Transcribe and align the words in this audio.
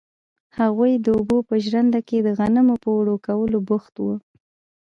هغوی 0.59 0.93
د 0.97 1.07
اوبو 1.17 1.37
په 1.47 1.55
ژرنده 1.65 1.99
کې 2.07 2.17
د 2.21 2.27
غنمو 2.37 2.75
په 2.83 2.89
اوړه 2.95 3.15
کولو 3.27 3.57
بوخت 3.67 3.93
وو. 4.03 4.15